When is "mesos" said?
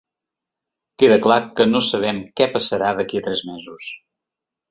3.53-3.93